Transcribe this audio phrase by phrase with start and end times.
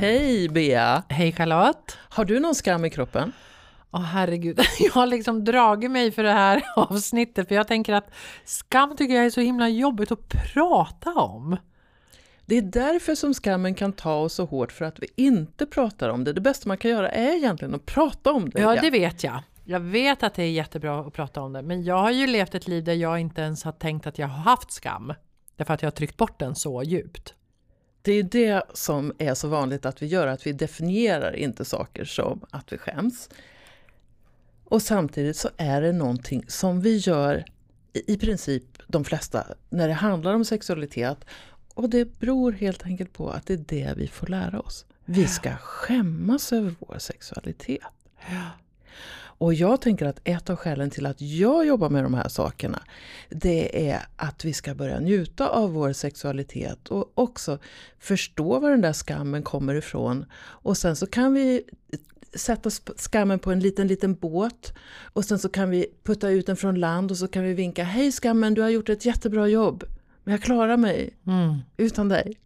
[0.00, 1.02] Hej Bea!
[1.08, 1.98] Hej Charlotte!
[2.08, 3.32] Har du någon skam i kroppen?
[3.90, 7.92] Åh oh, herregud, jag har liksom dragit mig för det här avsnittet för jag tänker
[7.92, 8.10] att
[8.44, 11.56] skam tycker jag är så himla jobbigt att prata om.
[12.46, 16.08] Det är därför som skammen kan ta oss så hårt för att vi inte pratar
[16.08, 16.32] om det.
[16.32, 18.60] Det bästa man kan göra är egentligen att prata om det.
[18.60, 19.42] Ja, det vet jag.
[19.64, 22.54] Jag vet att det är jättebra att prata om det, men jag har ju levt
[22.54, 25.12] ett liv där jag inte ens har tänkt att jag har haft skam.
[25.56, 27.34] Därför att jag har tryckt bort den så djupt.
[28.02, 32.04] Det är det som är så vanligt att vi gör, att vi definierar inte saker
[32.04, 33.28] som att vi skäms.
[34.64, 37.44] Och samtidigt så är det någonting som vi gör
[37.92, 41.24] i princip de flesta när det handlar om sexualitet.
[41.74, 44.86] Och det beror helt enkelt på att det är det vi får lära oss.
[45.04, 47.82] Vi ska skämmas över vår sexualitet.
[49.40, 52.82] Och jag tänker att ett av skälen till att jag jobbar med de här sakerna
[53.28, 57.58] det är att vi ska börja njuta av vår sexualitet och också
[57.98, 60.24] förstå var den där skammen kommer ifrån.
[60.40, 61.62] Och sen så kan vi
[62.34, 64.74] sätta skammen på en liten, liten båt
[65.12, 67.84] och sen så kan vi putta ut den från land och så kan vi vinka
[67.84, 69.84] Hej skammen, du har gjort ett jättebra jobb.
[70.24, 71.58] Men jag klarar mig mm.
[71.76, 72.38] utan dig.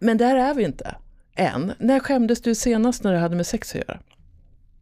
[0.00, 0.96] Men där är vi inte
[1.34, 1.72] än.
[1.78, 4.00] När skämdes du senast när det hade med sex att göra?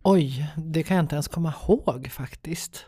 [0.03, 2.87] Oj, det kan jag inte ens komma ihåg faktiskt.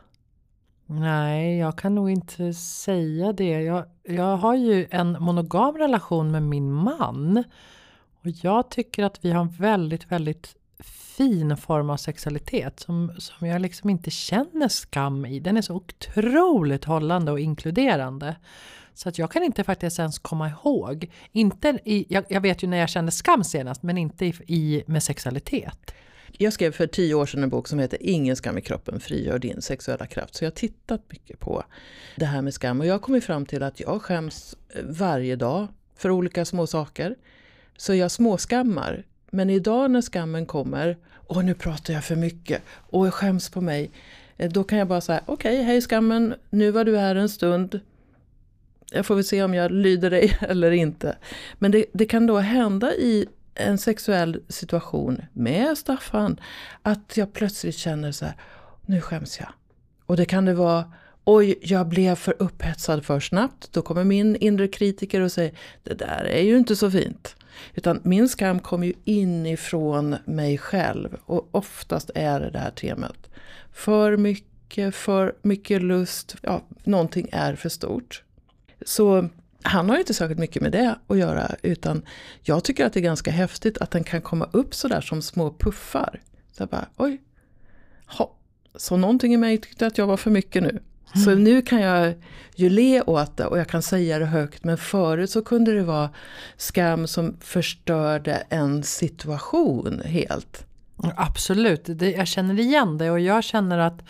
[0.87, 3.63] Nej, jag kan nog inte säga det.
[3.63, 7.45] Jag, jag har ju en monogam relation med min man.
[8.21, 13.47] Och jag tycker att vi har en väldigt, väldigt fin form av sexualitet som, som
[13.47, 15.41] jag liksom inte känner skam i.
[15.41, 18.37] Den är så otroligt hållande och inkluderande.
[18.95, 21.11] Så att jag kan inte faktiskt ens komma ihåg.
[21.33, 24.83] Inte i, jag, jag vet ju när jag kände skam senast, men inte i, i,
[24.87, 25.95] med sexualitet.
[26.39, 29.39] Jag skrev för tio år sedan en bok som heter Ingen skam i kroppen, frigör
[29.39, 30.35] din sexuella kraft.
[30.35, 31.65] Så jag har tittat mycket på
[32.17, 35.37] det här med skam och jag har kommit fram till att jag skäms eh, varje
[35.37, 37.17] dag för olika små saker.
[37.77, 39.05] Så jag småskammar.
[39.31, 43.61] Men idag när skammen kommer, och nu pratar jag för mycket och jag skäms på
[43.61, 43.91] mig.
[44.37, 47.29] Eh, då kan jag bara säga, okej, okay, hej skammen, nu var du här en
[47.29, 47.81] stund.
[48.91, 51.17] Jag får väl se om jag lyder dig eller inte.
[51.59, 56.41] Men det, det kan då hända i en sexuell situation med Staffan
[56.83, 58.35] att jag plötsligt känner så här,
[58.87, 59.49] nu skäms jag.
[60.07, 60.93] Och det kan det vara,
[61.25, 63.73] oj, jag blev för upphetsad för snabbt.
[63.73, 65.53] Då kommer min inre kritiker och säger,
[65.83, 67.37] det där är ju inte så fint.
[67.75, 73.31] Utan min skam kommer ju inifrån mig själv och oftast är det det här temat.
[73.73, 78.23] För mycket, för mycket lust, ja, någonting är för stort.
[78.87, 79.29] Så
[79.63, 82.03] han har inte särskilt mycket med det att göra utan
[82.43, 85.51] jag tycker att det är ganska häftigt att den kan komma upp sådär som små
[85.59, 86.21] puffar.
[86.53, 87.21] Så bara, oj,
[88.07, 88.37] ha.
[88.75, 90.69] Så någonting i mig tyckte att jag var för mycket nu.
[91.15, 91.25] Mm.
[91.25, 92.15] Så nu kan jag
[92.55, 95.83] ju le åt det och jag kan säga det högt men förut så kunde det
[95.83, 96.11] vara
[96.57, 100.67] skam som förstörde en situation helt.
[101.17, 104.03] Absolut, det, jag känner igen det och jag känner att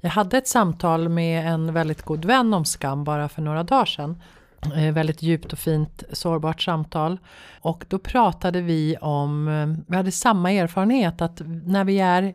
[0.00, 3.84] jag hade ett samtal med en väldigt god vän om skam bara för några dagar
[3.84, 4.22] sedan.
[4.66, 7.18] Eh, väldigt djupt och fint sårbart samtal.
[7.60, 12.34] Och då pratade vi om, eh, vi hade samma erfarenhet att när vi är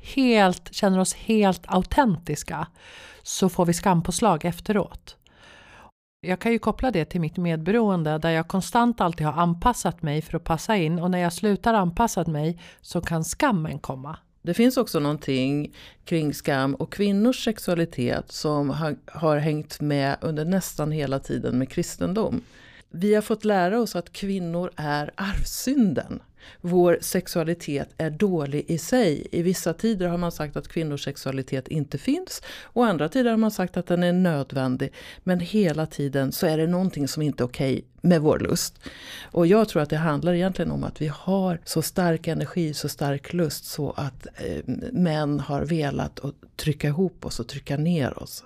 [0.00, 2.66] helt, känner oss helt autentiska
[3.22, 5.16] så får vi skampåslag efteråt.
[6.20, 10.22] Jag kan ju koppla det till mitt medberoende där jag konstant alltid har anpassat mig
[10.22, 14.16] för att passa in och när jag slutar anpassa mig så kan skammen komma.
[14.46, 15.74] Det finns också någonting
[16.04, 21.68] kring skam och kvinnors sexualitet som har, har hängt med under nästan hela tiden med
[21.68, 22.42] kristendom.
[22.98, 26.20] Vi har fått lära oss att kvinnor är arvsynden.
[26.60, 29.26] Vår sexualitet är dålig i sig.
[29.30, 33.36] I vissa tider har man sagt att kvinnors sexualitet inte finns och andra tider har
[33.36, 34.92] man sagt att den är nödvändig.
[35.24, 38.78] Men hela tiden så är det någonting som inte är okej okay med vår lust.
[39.22, 42.88] Och jag tror att det handlar egentligen om att vi har så stark energi, så
[42.88, 48.22] stark lust så att eh, män har velat att trycka ihop oss och trycka ner
[48.22, 48.44] oss.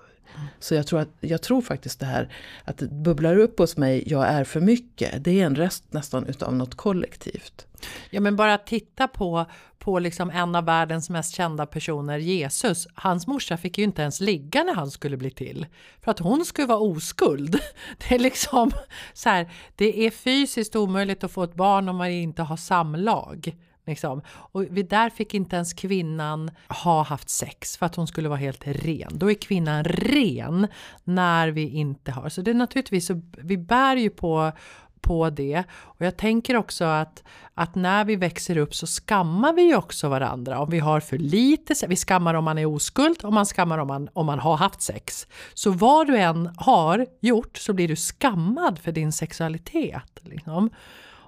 [0.59, 2.33] Så jag tror, att, jag tror faktiskt det här
[2.65, 6.27] att det bubblar upp hos mig, jag är för mycket, det är en rest nästan
[6.27, 7.67] utav något kollektivt.
[8.11, 9.47] Ja men bara titta på,
[9.79, 12.87] på liksom en av världens mest kända personer, Jesus.
[12.95, 15.67] Hans morsa fick ju inte ens ligga när han skulle bli till.
[16.01, 17.59] För att hon skulle vara oskuld.
[18.09, 18.71] Det är liksom
[19.13, 23.57] så här, det är fysiskt omöjligt att få ett barn om man inte har samlag
[23.91, 24.23] Liksom.
[24.29, 28.67] Och där fick inte ens kvinnan ha haft sex för att hon skulle vara helt
[28.67, 29.11] ren.
[29.13, 30.67] Då är kvinnan ren
[31.05, 32.29] när vi inte har.
[32.29, 34.53] Så det är naturligtvis så vi bär ju på
[35.01, 35.65] på det.
[35.73, 37.23] Och jag tänker också att,
[37.55, 40.59] att när vi växer upp så skammar vi ju också varandra.
[40.59, 43.89] Om vi har för lite vi skammar om man är oskuld och man skammar om
[43.89, 45.27] man, om man har haft sex.
[45.55, 50.21] Så vad du än har gjort så blir du skammad för din sexualitet.
[50.23, 50.71] Liksom.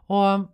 [0.06, 0.48] Och,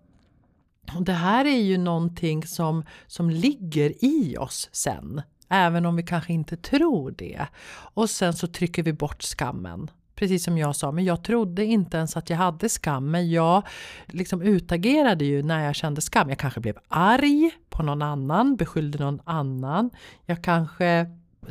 [0.97, 5.23] och det här är ju någonting som, som ligger i oss sen.
[5.49, 7.47] Även om vi kanske inte tror det.
[7.95, 11.97] Och sen så trycker vi bort skammen precis som jag sa, men jag trodde inte
[11.97, 13.11] ens att jag hade skam.
[13.11, 13.63] Men jag
[14.07, 16.29] liksom utagerade ju när jag kände skam.
[16.29, 19.91] Jag kanske blev arg på någon annan, beskyllde någon annan.
[20.27, 21.07] Jag kanske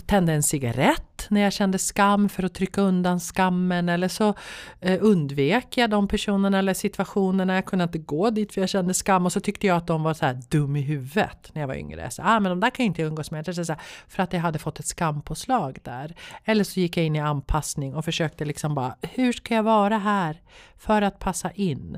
[0.05, 4.33] tände en cigarett när jag kände skam för att trycka undan skammen eller så
[4.81, 7.55] eh, undvek jag de personerna eller situationerna.
[7.55, 10.03] Jag kunde inte gå dit för jag kände skam och så tyckte jag att de
[10.03, 12.11] var så här dum i huvudet när jag var yngre.
[12.11, 13.45] Så, ah, men de där kan jag inte umgås med.
[13.45, 16.15] Så, så här, för att jag hade fått ett skampåslag där.
[16.45, 19.97] Eller så gick jag in i anpassning och försökte liksom bara, hur ska jag vara
[19.97, 20.41] här
[20.77, 21.97] för att passa in?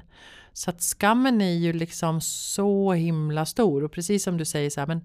[0.53, 4.79] Så att skammen är ju liksom så himla stor och precis som du säger så
[4.79, 5.01] här, men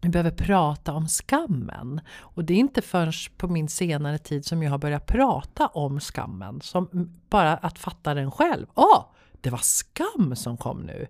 [0.00, 2.00] vi behöver prata om skammen.
[2.18, 6.00] Och det är inte förrän på min senare tid som jag har börjat prata om
[6.00, 6.60] skammen.
[6.60, 8.66] Som bara att fatta den själv.
[8.74, 9.04] Åh, oh,
[9.40, 11.06] det var skam som kom nu.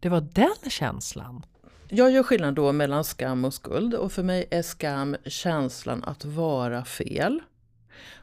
[0.00, 1.46] Det var den känslan.
[1.88, 3.94] Jag gör skillnad då mellan skam och skuld.
[3.94, 7.40] Och för mig är skam känslan att vara fel.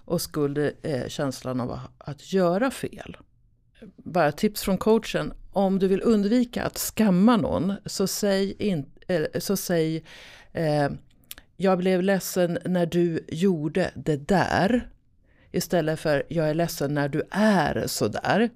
[0.05, 3.17] Och skuld är känslan av att göra fel.
[3.95, 5.33] Bara tips från coachen.
[5.51, 10.03] Om du vill undvika att skamma någon så säg inte Eh, så säg
[10.53, 10.89] eh,
[11.57, 14.89] jag blev ledsen när du gjorde det där.
[15.51, 18.49] Istället för jag är ledsen när du är sådär.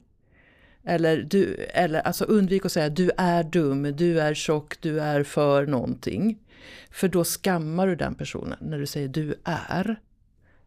[0.83, 5.23] Eller, du, eller alltså undvik att säga du är dum, du är tjock, du är
[5.23, 6.39] för någonting.
[6.91, 9.99] För då skammar du den personen när du säger du är.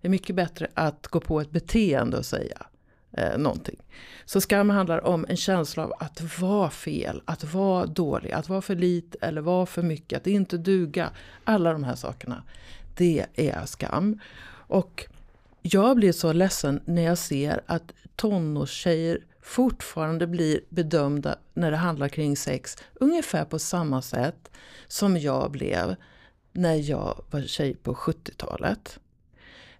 [0.01, 2.67] Det är mycket bättre att gå på ett beteende och säga
[3.13, 3.79] eh, någonting.
[4.25, 8.63] Så skam handlar om en känsla av att vara fel, att vara dålig, att vara
[8.63, 11.11] för lite eller vara för mycket, att inte duga.
[11.45, 12.43] Alla de här sakerna,
[12.95, 14.21] det är skam.
[14.51, 15.07] Och
[15.63, 22.09] jag blir så ledsen när jag ser att tonårstjejer fortfarande blir bedömda när det handlar
[22.09, 24.51] kring sex ungefär på samma sätt
[24.89, 25.97] som jag blev
[26.53, 28.99] när jag var tjej på 70-talet.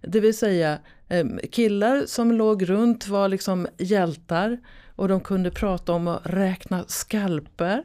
[0.01, 4.57] Det vill säga eh, killar som låg runt var liksom hjältar
[4.95, 7.83] och de kunde prata om att räkna skalper.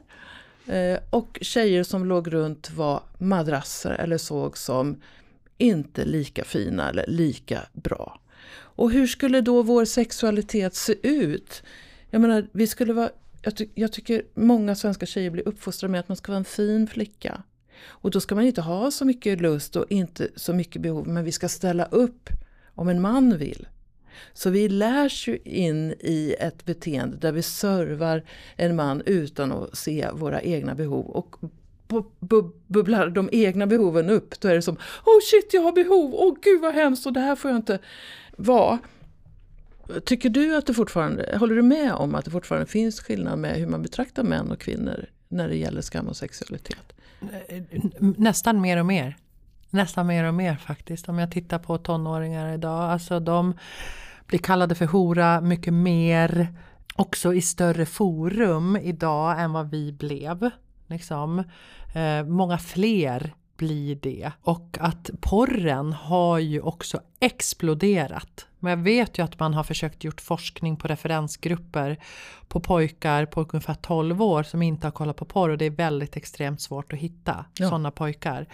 [0.67, 5.03] Eh, och tjejer som låg runt var madrasser eller såg som
[5.59, 8.21] inte lika fina eller lika bra.
[8.57, 11.63] Och hur skulle då vår sexualitet se ut?
[12.11, 13.11] Jag menar, vi skulle vara,
[13.43, 16.45] jag, ty jag tycker många svenska tjejer blir uppfostrade med att man ska vara en
[16.45, 17.43] fin flicka.
[17.87, 21.25] Och då ska man inte ha så mycket lust och inte så mycket behov, men
[21.25, 22.29] vi ska ställa upp
[22.75, 23.67] om en man vill.
[24.33, 28.25] Så vi lärs ju in i ett beteende där vi servar
[28.57, 31.07] en man utan att se våra egna behov.
[31.07, 31.37] Och
[32.67, 36.29] bubblar de egna behoven upp, då är det som oh shit jag har behov, åh
[36.29, 37.79] oh, gud vad hemskt och det här får jag inte
[38.37, 38.79] vara.
[40.05, 43.57] Tycker du att det fortfarande, håller du med om att det fortfarande finns skillnad med
[43.57, 46.93] hur man betraktar män och kvinnor när det gäller skam och sexualitet?
[47.99, 49.17] Nästan mer och mer.
[49.71, 51.09] Nästan mer och mer faktiskt.
[51.09, 52.91] Om jag tittar på tonåringar idag.
[52.91, 53.55] Alltså de
[54.27, 56.49] blir kallade för hora mycket mer.
[56.97, 60.51] Också i större forum idag än vad vi blev.
[60.87, 61.39] Liksom.
[61.95, 64.33] Eh, många fler blir det.
[64.41, 68.47] Och att porren har ju också exploderat.
[68.65, 71.99] Men jag vet ju att man har försökt gjort forskning på referensgrupper
[72.49, 75.71] på pojkar på ungefär 12 år som inte har kollat på porr och det är
[75.71, 77.69] väldigt extremt svårt att hitta ja.
[77.69, 78.47] sådana pojkar.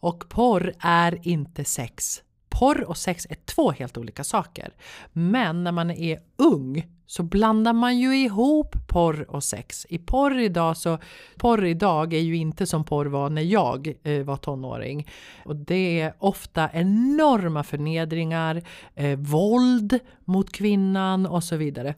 [0.00, 2.22] Och porr är inte sex.
[2.48, 4.74] Porr och sex är två helt olika saker.
[5.12, 9.86] Men när man är ung så blandar man ju ihop porr och sex.
[9.88, 10.98] I porr idag så,
[11.36, 15.08] porr idag är ju inte som porr var när jag eh, var tonåring.
[15.44, 18.62] Och det är ofta enorma förnedringar,
[18.94, 21.94] eh, våld mot kvinnan och så vidare.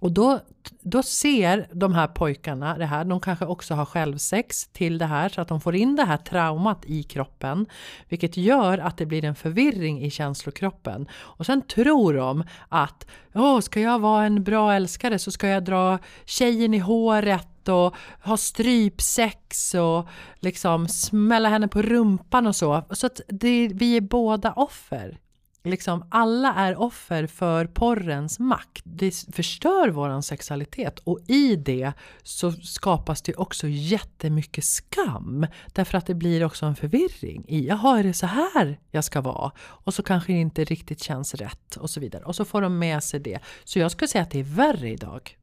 [0.00, 0.40] Och då,
[0.80, 5.28] då ser de här pojkarna det här, de kanske också har självsex till det här
[5.28, 7.66] så att de får in det här traumat i kroppen.
[8.08, 11.08] Vilket gör att det blir en förvirring i känslokroppen.
[11.12, 15.64] Och sen tror de att Åh, ska jag vara en bra älskare så ska jag
[15.64, 20.08] dra tjejen i håret och ha strypsex och
[20.40, 22.82] liksom smälla henne på rumpan och så.
[22.90, 25.18] Så att det, vi är båda offer
[25.66, 28.82] liksom alla är offer för porrens makt.
[28.84, 31.92] Det förstör våran sexualitet och i det
[32.22, 35.46] så skapas det också jättemycket skam.
[35.72, 39.20] Därför att det blir också en förvirring i, jaha är det så här jag ska
[39.20, 39.52] vara?
[39.58, 42.24] Och så kanske det inte riktigt känns rätt och så vidare.
[42.24, 43.38] Och så får de med sig det.
[43.64, 45.38] Så jag skulle säga att det är värre idag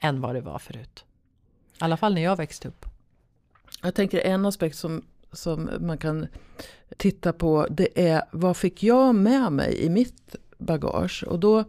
[0.00, 1.04] än vad det var förut.
[1.74, 2.86] I alla fall när jag växte upp.
[3.82, 6.26] Jag tänker en aspekt som som man kan
[6.96, 11.24] titta på det är vad fick jag med mig i mitt bagage?
[11.26, 11.64] Och då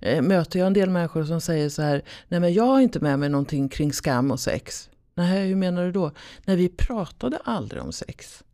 [0.00, 3.00] eh, möter jag en del människor som säger så här, nej men jag har inte
[3.00, 4.90] med mig någonting kring skam och sex.
[5.14, 6.10] Nej, hur menar du då?
[6.44, 8.44] Nej, vi pratade aldrig om sex.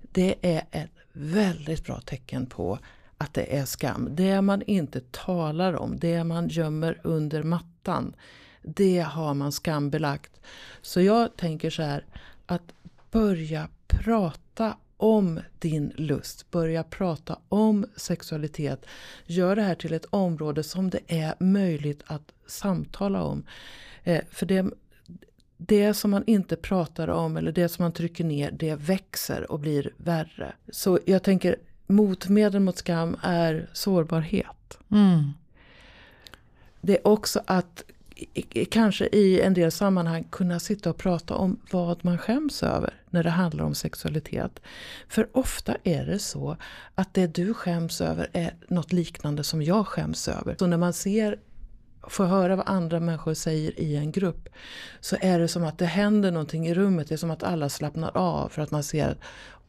[0.00, 2.78] Det är ett väldigt bra tecken på
[3.18, 4.08] att det är skam.
[4.10, 8.16] Det man inte talar om, det man gömmer under mattan,
[8.62, 10.40] det har man skambelagt.
[10.82, 12.04] Så jag tänker så här,
[12.46, 12.72] att
[13.10, 18.86] börja prata om din lust, börja prata om sexualitet.
[19.26, 23.44] Gör det här till ett område som det är möjligt att samtala om.
[24.04, 24.66] Eh, för det,
[25.56, 29.60] det som man inte pratar om eller det som man trycker ner, det växer och
[29.60, 30.52] blir värre.
[30.68, 34.78] Så jag tänker motmedel mot skam är sårbarhet.
[34.90, 35.32] Mm.
[36.80, 37.84] Det är också att
[38.70, 43.22] kanske i en del sammanhang kunna sitta och prata om vad man skäms över när
[43.22, 44.60] det handlar om sexualitet.
[45.08, 46.56] För ofta är det så
[46.94, 50.56] att det du skäms över är något liknande som jag skäms över.
[50.58, 51.38] Så när man ser
[52.08, 54.48] får höra vad andra människor säger i en grupp
[55.00, 57.08] så är det som att det händer någonting i rummet.
[57.08, 59.16] Det är som att alla slappnar av för att man ser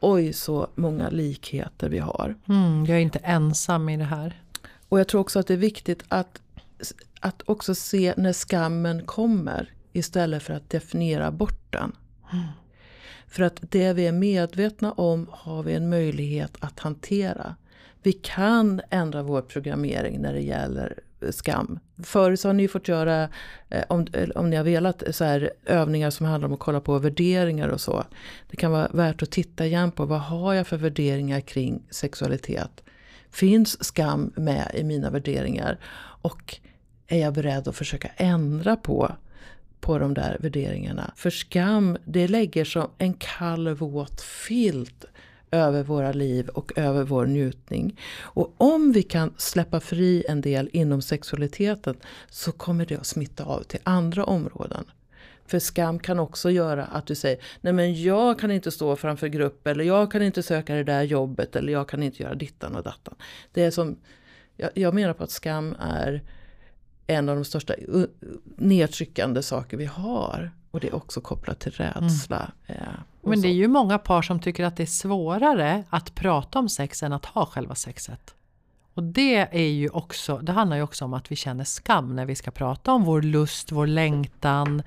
[0.00, 2.34] oj så många likheter vi har.
[2.48, 4.42] Mm, jag är inte ensam i det här.
[4.88, 6.40] Och jag tror också att det är viktigt att
[7.20, 11.96] att också se när skammen kommer istället för att definiera bort den.
[12.32, 12.44] Mm.
[13.28, 17.56] För att det vi är medvetna om har vi en möjlighet att hantera.
[18.02, 20.94] Vi kan ändra vår programmering när det gäller
[21.30, 21.78] skam.
[22.02, 23.28] Förut så har ni fått göra,
[23.68, 26.98] eh, om, om ni har velat, så här, övningar som handlar om att kolla på
[26.98, 28.04] värderingar och så.
[28.50, 32.84] Det kan vara värt att titta igen på vad har jag för värderingar kring sexualitet.
[33.30, 35.78] Finns skam med i mina värderingar?
[36.22, 36.60] Och
[37.08, 39.12] är jag beredd att försöka ändra på,
[39.80, 41.12] på de där värderingarna.
[41.16, 45.04] För skam, det lägger som en kall våt filt
[45.50, 48.00] över våra liv och över vår njutning.
[48.20, 51.96] Och om vi kan släppa fri en del inom sexualiteten
[52.30, 54.84] så kommer det att smitta av till andra områden.
[55.46, 59.28] För skam kan också göra att du säger, nej men jag kan inte stå framför
[59.28, 62.76] grupp eller jag kan inte söka det där jobbet eller jag kan inte göra dittan
[62.76, 63.14] och dattan.
[63.52, 63.98] Det är som,
[64.56, 66.22] jag, jag menar på att skam är
[67.08, 67.74] en av de största
[68.56, 70.50] nedtryckande saker vi har.
[70.70, 72.52] Och det är också kopplat till rädsla.
[72.66, 72.82] Mm.
[73.22, 76.68] Men det är ju många par som tycker att det är svårare att prata om
[76.68, 78.34] sex än att ha själva sexet.
[78.94, 82.26] Och det är ju också, det handlar ju också om att vi känner skam när
[82.26, 84.82] vi ska prata om vår lust, vår längtan,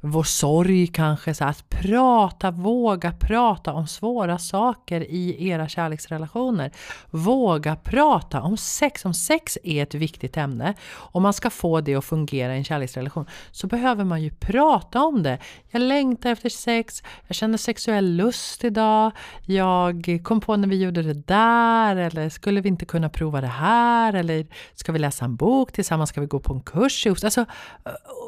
[0.00, 1.34] vår sorg kanske.
[1.34, 6.70] Så att prata, våga prata om svåra saker i era kärleksrelationer.
[7.10, 9.04] Våga prata om sex.
[9.04, 12.64] Om sex är ett viktigt ämne, om man ska få det att fungera i en
[12.64, 15.38] kärleksrelation, så behöver man ju prata om det.
[15.70, 19.12] Jag längtar efter sex, jag känner sexuell lust idag,
[19.46, 23.46] jag kom på när vi gjorde det där, eller skulle vi inte kunna prova det
[23.46, 27.06] här, eller ska vi läsa en bok tillsammans, ska vi gå på en kurs?
[27.06, 27.46] Alltså, eh,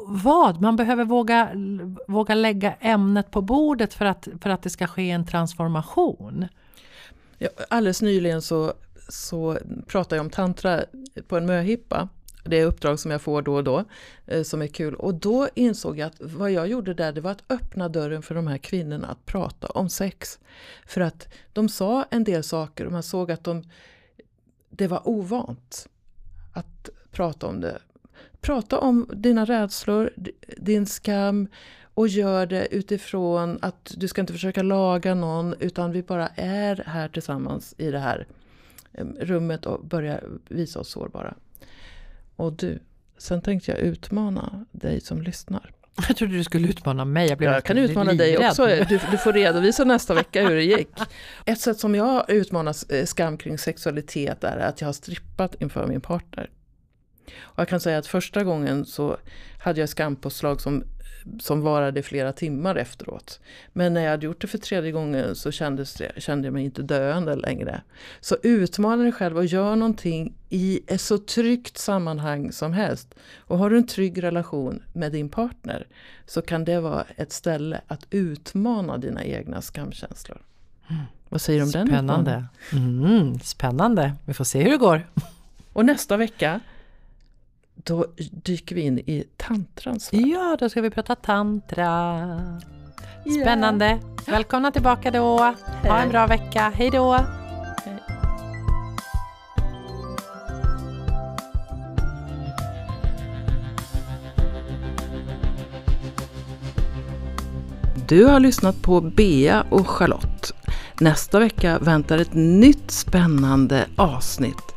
[0.07, 0.61] vad?
[0.61, 1.49] Man behöver våga
[2.07, 6.45] våga lägga ämnet på bordet för att, för att det ska ske en transformation?
[7.37, 8.73] Ja, alldeles nyligen så,
[9.09, 10.83] så pratade jag om tantra
[11.27, 12.09] på en möhippa.
[12.43, 13.85] Det är uppdrag som jag får då och då
[14.25, 14.95] eh, som är kul.
[14.95, 18.35] Och då insåg jag att vad jag gjorde där det var att öppna dörren för
[18.35, 20.39] de här kvinnorna att prata om sex.
[20.85, 23.63] För att de sa en del saker och man såg att de,
[24.69, 25.87] det var ovant
[26.53, 27.79] att prata om det.
[28.41, 30.09] Prata om dina rädslor,
[30.57, 31.47] din skam
[31.93, 36.83] och gör det utifrån att du ska inte försöka laga någon utan vi bara är
[36.87, 38.27] här tillsammans i det här
[39.19, 41.33] rummet och börjar visa oss sårbara.
[42.35, 42.79] Och du,
[43.17, 45.71] sen tänkte jag utmana dig som lyssnar.
[46.07, 47.29] Jag trodde du skulle utmana mig.
[47.29, 48.65] Jag, jag kan utmana dig också.
[48.65, 50.89] Du, du, får redovisa nästa vecka hur det gick.
[51.45, 55.87] Ett sätt som jag utmanar eh, skam kring sexualitet är att jag har strippat inför
[55.87, 56.49] min partner.
[57.41, 59.17] Och jag kan säga att första gången så
[59.59, 60.83] hade jag skampåslag som,
[61.39, 63.39] som varade flera timmar efteråt.
[63.73, 66.81] Men när jag hade gjort det för tredje gången så kändes kände jag mig inte
[66.81, 67.81] döende längre.
[68.19, 73.15] Så utmana dig själv och gör någonting i ett så tryggt sammanhang som helst.
[73.37, 75.87] Och har du en trygg relation med din partner
[76.25, 80.41] så kan det vara ett ställe att utmana dina egna skamkänslor.
[80.89, 81.01] Mm.
[81.29, 82.45] Vad säger du om den Spännande.
[82.73, 84.13] Mm, spännande.
[84.25, 85.07] Vi får se hur det går.
[85.73, 86.59] Och nästa vecka,
[87.83, 90.21] då dyker vi in i tantrans värld.
[90.21, 92.29] Ja, då ska vi prata tantra.
[93.41, 93.99] Spännande.
[94.27, 95.53] Välkomna tillbaka då.
[95.83, 96.71] Ha en bra vecka.
[96.75, 97.19] Hej då.
[108.07, 110.53] Du har lyssnat på Bea och Charlotte.
[110.99, 114.75] Nästa vecka väntar ett nytt spännande avsnitt.